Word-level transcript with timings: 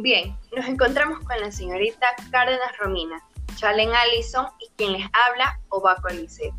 Bien, 0.00 0.38
nos 0.56 0.64
encontramos 0.68 1.18
con 1.24 1.40
la 1.40 1.50
señorita 1.50 2.06
Cárdenas 2.30 2.78
Romina, 2.78 3.20
Chalen 3.56 3.90
Allison 3.92 4.46
y 4.60 4.70
quien 4.76 4.92
les 4.92 5.04
habla, 5.06 5.58
Obaco 5.70 6.08
Liceo. 6.10 6.56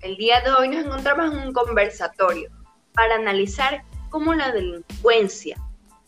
El 0.00 0.16
día 0.16 0.40
de 0.40 0.50
hoy 0.50 0.68
nos 0.68 0.84
encontramos 0.84 1.32
en 1.32 1.46
un 1.46 1.52
conversatorio 1.52 2.50
para 2.94 3.14
analizar 3.14 3.84
cómo 4.10 4.34
la 4.34 4.50
delincuencia 4.50 5.56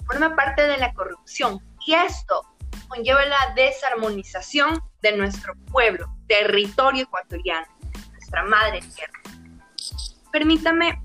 forma 0.07 0.35
parte 0.35 0.67
de 0.67 0.79
la 0.79 0.93
corrupción 0.93 1.61
y 1.87 1.95
esto 1.95 2.43
conlleva 2.89 3.25
la 3.25 3.53
desarmonización 3.55 4.83
de 5.03 5.17
nuestro 5.17 5.55
pueblo, 5.71 6.13
territorio 6.27 7.05
ecuatoriano, 7.05 7.69
nuestra 8.11 8.43
madre 8.43 8.81
tierra. 8.81 9.21
Permítame 10.33 11.01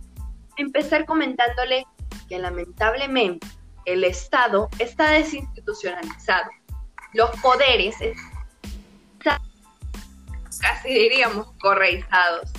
empezar 0.57 1.05
comentándole 1.05 1.85
que 2.27 2.39
lamentablemente 2.39 3.45
el 3.85 4.03
Estado 4.03 4.69
está 4.79 5.11
desinstitucionalizado. 5.11 6.49
Los 7.13 7.29
poderes 7.41 7.95
están, 8.01 9.41
casi 10.59 10.93
diríamos, 10.93 11.51
correizados. 11.61 12.51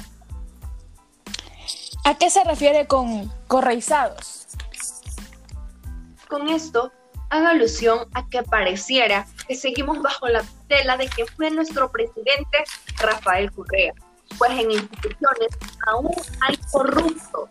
¿A 2.05 2.16
qué 2.16 2.30
se 2.30 2.45
refiere 2.45 2.87
con 2.87 3.33
correizados? 3.47 4.47
Con 6.28 6.48
esto 6.48 6.92
hago 7.30 7.47
alusión 7.47 8.06
a 8.14 8.28
que 8.28 8.42
pareciera 8.42 9.27
que 9.48 9.56
seguimos 9.56 10.00
bajo 10.02 10.28
la 10.28 10.45
tela 10.69 10.97
de 10.97 11.09
que 11.09 11.27
fue 11.27 11.50
nuestro 11.50 11.91
presidente 11.91 12.64
Rafael 12.98 13.50
Correa, 13.52 13.95
pues 14.39 14.50
en 14.52 14.70
instituciones 14.70 15.48
aún 15.86 16.12
hay 16.42 16.56
corruptos 16.70 17.48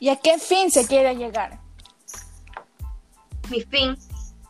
¿Y 0.00 0.08
a 0.08 0.16
qué 0.16 0.38
fin 0.38 0.70
se 0.70 0.86
quiere 0.86 1.14
llegar? 1.14 1.58
Mi 3.50 3.60
fin 3.60 3.96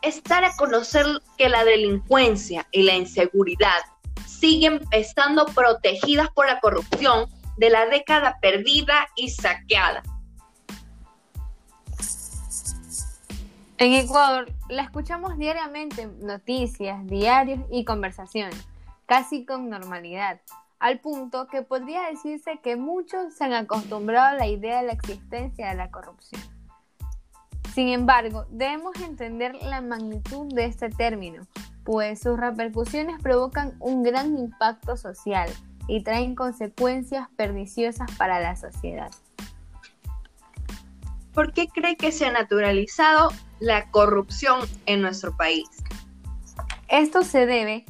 es 0.01 0.23
dar 0.23 0.43
a 0.43 0.55
conocer 0.55 1.05
que 1.37 1.49
la 1.49 1.63
delincuencia 1.63 2.67
y 2.71 2.83
la 2.83 2.95
inseguridad 2.95 3.81
siguen 4.25 4.81
estando 4.91 5.45
protegidas 5.45 6.29
por 6.29 6.47
la 6.47 6.59
corrupción 6.59 7.29
de 7.57 7.69
la 7.69 7.85
década 7.87 8.37
perdida 8.41 9.07
y 9.15 9.29
saqueada. 9.29 10.03
En 13.77 13.93
Ecuador 13.93 14.51
la 14.69 14.83
escuchamos 14.83 15.37
diariamente 15.37 16.03
en 16.03 16.19
noticias, 16.19 17.05
diarios 17.07 17.59
y 17.71 17.83
conversaciones, 17.83 18.55
casi 19.05 19.45
con 19.45 19.69
normalidad 19.69 20.39
al 20.85 20.99
punto 20.99 21.47
que 21.47 21.63
podría 21.63 22.03
decirse 22.11 22.59
que 22.61 22.75
muchos 22.75 23.33
se 23.33 23.43
han 23.43 23.53
acostumbrado 23.53 24.27
a 24.27 24.33
la 24.35 24.45
idea 24.45 24.81
de 24.81 24.85
la 24.85 24.93
existencia 24.93 25.69
de 25.69 25.75
la 25.75 25.89
corrupción. 25.89 26.39
Sin 27.73 27.87
embargo, 27.87 28.45
debemos 28.51 28.95
entender 29.01 29.55
la 29.63 29.81
magnitud 29.81 30.45
de 30.53 30.65
este 30.65 30.91
término, 30.91 31.47
pues 31.83 32.21
sus 32.21 32.39
repercusiones 32.39 33.19
provocan 33.19 33.73
un 33.79 34.03
gran 34.03 34.37
impacto 34.37 34.95
social 34.95 35.49
y 35.87 36.03
traen 36.03 36.35
consecuencias 36.35 37.29
perniciosas 37.35 38.11
para 38.15 38.39
la 38.39 38.55
sociedad. 38.55 39.09
¿Por 41.33 41.51
qué 41.51 41.67
cree 41.67 41.95
que 41.95 42.11
se 42.11 42.27
ha 42.27 42.31
naturalizado 42.31 43.31
la 43.59 43.89
corrupción 43.89 44.59
en 44.85 45.01
nuestro 45.01 45.35
país? 45.35 45.67
Esto 46.89 47.23
se 47.23 47.47
debe 47.47 47.85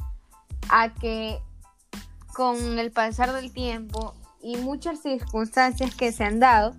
a 0.70 0.94
que 0.94 1.42
con 2.36 2.78
el 2.78 2.92
pasar 2.92 3.32
del 3.32 3.50
tiempo 3.50 4.12
y 4.42 4.58
muchas 4.58 5.00
circunstancias 5.00 5.94
que 5.94 6.12
se 6.12 6.22
han 6.22 6.38
dado, 6.38 6.76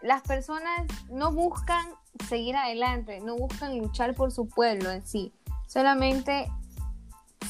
las 0.00 0.22
personas 0.22 0.86
no 1.10 1.32
buscan 1.32 1.84
seguir 2.30 2.56
adelante, 2.56 3.20
no 3.20 3.36
buscan 3.36 3.76
luchar 3.76 4.14
por 4.14 4.32
su 4.32 4.48
pueblo 4.48 4.90
en 4.90 5.06
sí, 5.06 5.34
solamente 5.68 6.50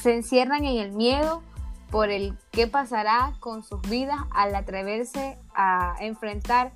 se 0.01 0.13
encierran 0.13 0.65
en 0.65 0.77
el 0.77 0.91
miedo 0.91 1.41
por 1.89 2.09
el 2.09 2.37
qué 2.51 2.67
pasará 2.67 3.33
con 3.39 3.63
sus 3.63 3.81
vidas 3.83 4.19
al 4.31 4.53
atreverse 4.53 5.37
a 5.55 5.95
enfrentar 6.01 6.73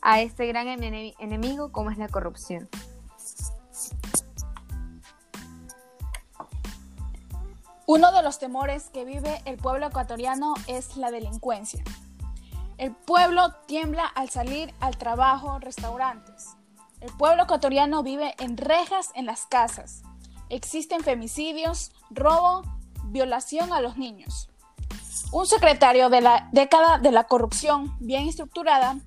a 0.00 0.22
este 0.22 0.46
gran 0.46 0.68
enemigo 0.68 1.72
como 1.72 1.90
es 1.90 1.98
la 1.98 2.08
corrupción. 2.08 2.70
Uno 7.90 8.12
de 8.12 8.22
los 8.22 8.38
temores 8.38 8.90
que 8.90 9.06
vive 9.06 9.40
el 9.46 9.56
pueblo 9.56 9.86
ecuatoriano 9.86 10.52
es 10.66 10.98
la 10.98 11.10
delincuencia. 11.10 11.82
El 12.76 12.94
pueblo 12.94 13.54
tiembla 13.66 14.04
al 14.04 14.28
salir 14.28 14.74
al 14.80 14.98
trabajo, 14.98 15.58
restaurantes. 15.58 16.48
El 17.00 17.10
pueblo 17.16 17.44
ecuatoriano 17.44 18.02
vive 18.02 18.34
en 18.40 18.58
rejas 18.58 19.10
en 19.14 19.24
las 19.24 19.46
casas. 19.46 20.02
Existen 20.50 21.00
femicidios, 21.00 21.92
robo, 22.10 22.62
violación 23.04 23.72
a 23.72 23.80
los 23.80 23.96
niños. 23.96 24.50
Un 25.32 25.46
secretario 25.46 26.10
de 26.10 26.20
la 26.20 26.50
década 26.52 26.98
de 26.98 27.10
la 27.10 27.24
corrupción 27.24 27.96
bien 28.00 28.28
estructurada 28.28 28.98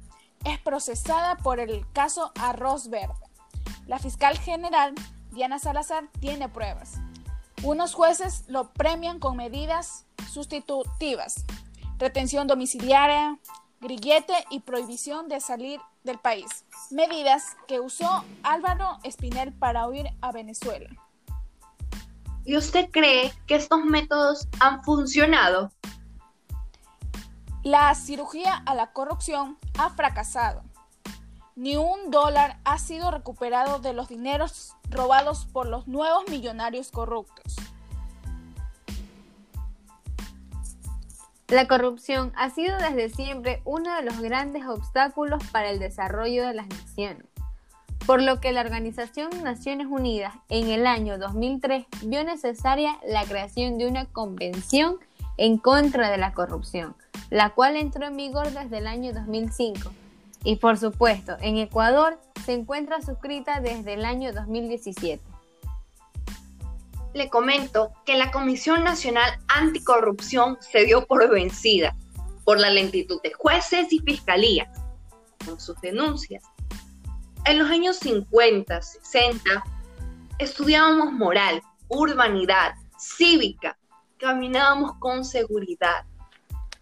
es 0.43 0.57
procesada 0.57 1.37
por 1.37 1.59
el 1.59 1.85
caso 1.93 2.31
Arroz 2.39 2.89
Verde. 2.89 3.13
La 3.85 3.99
fiscal 3.99 4.39
general 4.39 4.95
Diana 5.29 5.59
Salazar 5.59 6.09
tiene 6.19 6.49
pruebas. 6.49 6.99
Unos 7.63 7.93
jueces 7.93 8.43
lo 8.47 8.73
premian 8.73 9.19
con 9.19 9.37
medidas 9.37 10.05
sustitutivas, 10.31 11.45
retención 11.99 12.47
domiciliaria, 12.47 13.37
grillete 13.79 14.33
y 14.49 14.61
prohibición 14.61 15.27
de 15.27 15.39
salir 15.41 15.79
del 16.03 16.17
país, 16.17 16.65
medidas 16.89 17.55
que 17.67 17.79
usó 17.79 18.25
Álvaro 18.41 18.97
Espinel 19.03 19.53
para 19.53 19.87
huir 19.87 20.07
a 20.21 20.31
Venezuela. 20.31 20.89
¿Y 22.45 22.57
usted 22.57 22.89
cree 22.89 23.31
que 23.45 23.57
estos 23.57 23.85
métodos 23.85 24.47
han 24.59 24.83
funcionado? 24.83 25.71
La 27.61 27.93
cirugía 27.93 28.55
a 28.55 28.73
la 28.73 28.91
corrupción 28.91 29.59
ha 29.77 29.91
fracasado. 29.91 30.63
Ni 31.61 31.77
un 31.77 32.09
dólar 32.09 32.57
ha 32.63 32.79
sido 32.79 33.11
recuperado 33.11 33.77
de 33.77 33.93
los 33.93 34.09
dineros 34.09 34.73
robados 34.89 35.45
por 35.45 35.67
los 35.67 35.87
nuevos 35.87 36.27
millonarios 36.27 36.89
corruptos. 36.89 37.55
La 41.49 41.67
corrupción 41.67 42.33
ha 42.35 42.49
sido 42.49 42.75
desde 42.79 43.09
siempre 43.09 43.61
uno 43.63 43.95
de 43.95 44.01
los 44.01 44.19
grandes 44.21 44.65
obstáculos 44.65 45.43
para 45.51 45.69
el 45.69 45.77
desarrollo 45.77 46.47
de 46.47 46.55
las 46.55 46.67
naciones, 46.67 47.27
por 48.07 48.23
lo 48.23 48.39
que 48.39 48.53
la 48.53 48.61
Organización 48.61 49.29
Naciones 49.43 49.85
Unidas 49.87 50.33
en 50.49 50.67
el 50.69 50.87
año 50.87 51.19
2003 51.19 51.85
vio 52.05 52.23
necesaria 52.23 52.97
la 53.07 53.23
creación 53.25 53.77
de 53.77 53.85
una 53.85 54.05
convención 54.05 54.97
en 55.37 55.59
contra 55.59 56.09
de 56.09 56.17
la 56.17 56.33
corrupción, 56.33 56.95
la 57.29 57.51
cual 57.51 57.75
entró 57.75 58.07
en 58.07 58.17
vigor 58.17 58.49
desde 58.49 58.79
el 58.79 58.87
año 58.87 59.13
2005 59.13 59.91
y 60.43 60.55
por 60.55 60.77
supuesto, 60.77 61.37
en 61.41 61.57
Ecuador 61.57 62.19
se 62.45 62.53
encuentra 62.53 63.01
suscrita 63.01 63.59
desde 63.59 63.93
el 63.93 64.05
año 64.05 64.33
2017. 64.33 65.23
Le 67.13 67.29
comento 67.29 67.91
que 68.05 68.15
la 68.15 68.31
Comisión 68.31 68.83
Nacional 68.83 69.39
Anticorrupción 69.47 70.57
se 70.61 70.85
dio 70.85 71.05
por 71.05 71.29
vencida 71.29 71.95
por 72.43 72.59
la 72.59 72.69
lentitud 72.69 73.21
de 73.21 73.33
jueces 73.33 73.91
y 73.93 73.99
fiscalías 73.99 74.69
con 75.45 75.59
sus 75.59 75.79
denuncias. 75.81 76.43
En 77.45 77.59
los 77.59 77.69
años 77.69 77.97
50, 77.97 78.81
60, 78.81 79.63
estudiábamos 80.39 81.11
moral, 81.11 81.61
urbanidad, 81.87 82.75
cívica, 82.97 83.77
caminábamos 84.17 84.93
con 84.99 85.25
seguridad. 85.25 86.05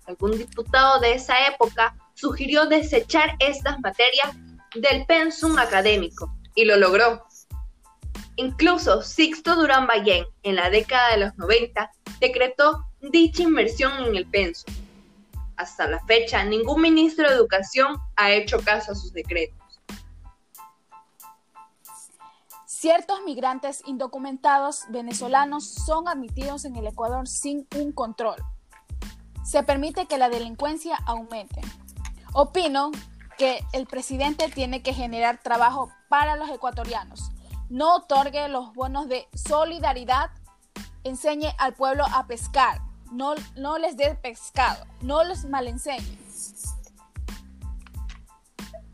Algún 0.05 0.37
diputado 0.37 0.99
de 0.99 1.13
esa 1.13 1.47
época 1.47 1.95
sugirió 2.19 2.65
desechar 2.65 3.35
estas 3.39 3.79
materias 3.79 4.35
del 4.75 5.05
pensum 5.05 5.57
académico 5.57 6.33
y 6.53 6.65
lo 6.65 6.75
logró. 6.75 7.25
Incluso 8.35 9.01
Sixto 9.01 9.55
Durán 9.55 9.87
Ballén, 9.87 10.25
en 10.43 10.55
la 10.55 10.69
década 10.69 11.11
de 11.11 11.17
los 11.17 11.37
90, 11.37 11.91
decretó 12.19 12.85
dicha 12.99 13.43
inversión 13.43 14.05
en 14.05 14.15
el 14.15 14.25
pensum. 14.25 14.73
Hasta 15.55 15.87
la 15.87 16.03
fecha, 16.05 16.43
ningún 16.43 16.81
ministro 16.81 17.27
de 17.27 17.35
Educación 17.35 17.97
ha 18.15 18.31
hecho 18.31 18.59
caso 18.59 18.91
a 18.91 18.95
sus 18.95 19.11
decretos. 19.13 19.57
Ciertos 22.65 23.21
migrantes 23.25 23.81
indocumentados 23.85 24.83
venezolanos 24.89 25.65
son 25.65 26.07
admitidos 26.07 26.63
en 26.63 26.77
el 26.77 26.87
Ecuador 26.87 27.27
sin 27.27 27.67
un 27.75 27.91
control. 27.91 28.41
Se 29.43 29.63
permite 29.63 30.05
que 30.05 30.17
la 30.17 30.29
delincuencia 30.29 30.97
aumente. 31.05 31.59
Opino 32.33 32.91
que 33.37 33.63
el 33.71 33.87
presidente 33.87 34.49
tiene 34.49 34.81
que 34.83 34.93
generar 34.93 35.39
trabajo 35.41 35.91
para 36.09 36.35
los 36.35 36.49
ecuatorianos. 36.49 37.31
No 37.69 37.95
otorgue 37.95 38.47
los 38.49 38.73
bonos 38.73 39.07
de 39.07 39.27
solidaridad, 39.33 40.31
enseñe 41.03 41.53
al 41.57 41.73
pueblo 41.73 42.05
a 42.13 42.27
pescar, 42.27 42.81
no, 43.11 43.35
no 43.55 43.77
les 43.77 43.95
dé 43.95 44.15
pescado, 44.15 44.85
no 45.01 45.23
los 45.23 45.45
malenseñe. 45.45 46.17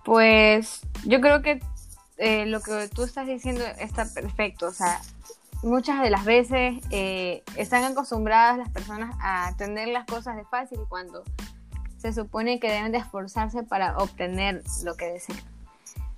Pues 0.03 0.81
yo 1.05 1.19
creo 1.19 1.41
que 1.41 1.61
eh, 2.17 2.45
lo 2.45 2.61
que 2.61 2.87
tú 2.89 3.03
estás 3.03 3.27
diciendo 3.27 3.63
está 3.79 4.05
perfecto. 4.05 4.67
O 4.67 4.73
sea, 4.73 5.01
muchas 5.63 6.01
de 6.01 6.09
las 6.09 6.23
veces 6.23 6.83
eh, 6.91 7.43
están 7.55 7.83
acostumbradas 7.83 8.57
las 8.57 8.69
personas 8.69 9.15
a 9.19 9.53
tener 9.57 9.87
las 9.87 10.05
cosas 10.05 10.35
de 10.35 10.45
fácil 10.45 10.79
cuando 10.87 11.23
se 12.05 12.21
supone 12.21 12.59
que 12.59 12.71
deben 12.71 12.91
de 12.91 12.99
esforzarse 12.99 13.63
para 13.63 13.97
obtener 13.97 14.61
lo 14.83 14.95
que 14.95 15.05
desean. 15.05 15.39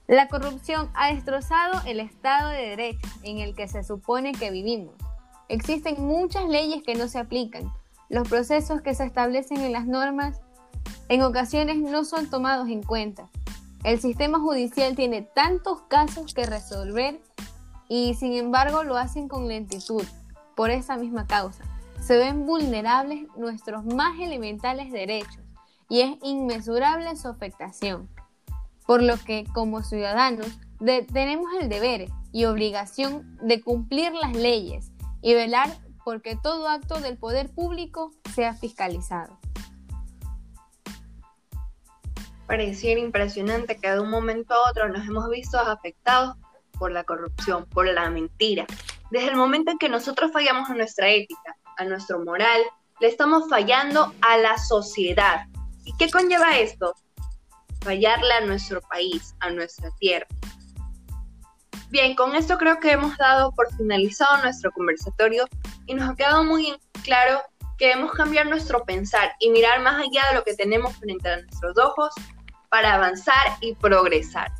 La 0.06 0.28
corrupción 0.28 0.90
ha 0.94 1.14
destrozado 1.14 1.82
el 1.86 2.02
Estado 2.02 2.50
de 2.50 2.70
Derecho 2.70 3.08
en 3.24 3.40
el 3.40 3.56
que 3.56 3.70
se 3.70 3.84
supone 3.84 4.34
que 4.34 4.52
vivimos. 4.52 4.94
Existen 5.48 6.06
muchas 6.06 6.50
leyes 6.50 6.84
que 6.84 6.96
no 6.96 7.08
se 7.08 7.20
aplican. 7.20 7.72
Los 8.10 8.28
procesos 8.28 8.82
que 8.82 8.96
se 8.96 9.06
establecen 9.06 9.62
en 9.62 9.72
las 9.72 9.86
normas 9.86 10.42
en 11.08 11.22
ocasiones 11.22 11.78
no 11.78 12.04
son 12.04 12.30
tomados 12.30 12.68
en 12.68 12.84
cuenta. 12.84 13.30
El 13.86 14.02
sistema 14.02 14.40
judicial 14.40 14.94
tiene 14.94 15.22
tantos 15.22 15.84
casos 15.84 16.34
que 16.34 16.46
resolver 16.46 17.22
y 17.88 18.14
sin 18.16 18.34
embargo 18.34 18.84
lo 18.84 18.98
hacen 18.98 19.30
con 19.30 19.48
lentitud 19.48 20.04
por 20.54 20.70
esa 20.70 20.98
misma 20.98 21.28
causa. 21.28 21.64
Se 22.02 22.18
ven 22.18 22.46
vulnerables 22.46 23.26
nuestros 23.38 23.86
más 23.86 24.20
elementales 24.20 24.92
derechos 24.92 25.47
y 25.90 26.02
es 26.02 26.18
inmesurable 26.24 27.16
su 27.16 27.28
afectación. 27.28 28.10
Por 28.86 29.04
lo 29.04 29.18
que 29.18 29.46
como 29.54 29.84
ciudadanos 29.84 30.48
tenemos 31.14 31.48
el 31.60 31.70
deber 31.70 32.10
y 32.32 32.46
obligación 32.46 33.38
de 33.42 33.62
cumplir 33.62 34.14
las 34.14 34.36
leyes 34.36 34.92
y 35.22 35.34
velar 35.34 35.70
porque 36.04 36.38
todo 36.42 36.70
acto 36.70 37.00
del 37.00 37.18
poder 37.18 37.50
público 37.50 38.12
sea 38.34 38.54
fiscalizado. 38.54 39.38
Pareciera 42.46 43.02
impresionante 43.02 43.76
que 43.76 43.92
de 43.92 44.00
un 44.00 44.10
momento 44.10 44.54
a 44.54 44.70
otro 44.70 44.88
nos 44.88 45.06
hemos 45.06 45.30
visto 45.30 45.60
afectados 45.60 46.38
por 46.80 46.92
la 46.92 47.04
corrupción, 47.04 47.66
por 47.66 47.88
la 47.88 48.10
mentira. 48.10 48.66
Desde 49.12 49.30
el 49.30 49.36
momento 49.36 49.72
en 49.72 49.78
que 49.78 49.90
nosotros 49.90 50.32
fallamos 50.32 50.70
a 50.70 50.76
nuestra 50.76 51.10
ética, 51.10 51.58
a 51.78 51.84
nuestro 51.84 52.24
moral, 52.24 52.62
le 53.00 53.08
estamos 53.08 53.50
fallando 53.50 54.14
a 54.22 54.38
la 54.38 54.58
sociedad. 54.58 55.42
¿Y 55.88 55.94
qué 55.96 56.12
conlleva 56.12 56.58
esto? 56.58 56.94
Fallarle 57.80 58.34
a 58.34 58.42
nuestro 58.42 58.82
país, 58.82 59.34
a 59.40 59.50
nuestra 59.50 59.90
tierra. 60.00 60.28
Bien, 61.90 62.14
con 62.14 62.36
esto 62.36 62.58
creo 62.58 62.82
que 62.82 62.92
hemos 62.92 63.16
dado 63.18 63.54
por 63.54 63.74
finalizado 63.74 64.44
nuestro 64.44 64.70
conversatorio 64.74 65.48
y 65.86 65.94
nos 65.94 66.10
ha 66.10 66.16
quedado 66.16 66.44
muy 66.44 66.78
claro 67.06 67.42
que 67.78 67.88
debemos 67.88 68.12
cambiar 68.12 68.48
nuestro 68.48 68.84
pensar 68.84 69.32
y 69.40 69.50
mirar 69.50 69.82
más 69.82 69.96
allá 69.96 70.26
de 70.30 70.36
lo 70.36 70.44
que 70.44 70.56
tenemos 70.56 70.94
frente 70.98 71.30
a 71.30 71.42
nuestros 71.42 71.78
ojos 71.78 72.14
para 72.70 72.96
avanzar 72.96 73.56
y 73.62 73.74
progresar. 73.76 74.52